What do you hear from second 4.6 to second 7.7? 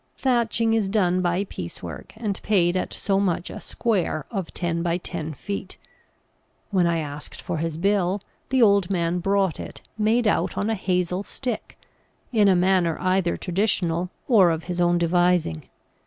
by ten feet. When I asked for